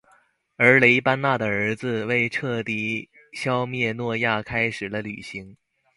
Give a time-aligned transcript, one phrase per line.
[0.57, 5.55] 而雷班纳的儿子为彻底消灭诺亚开始了旅行。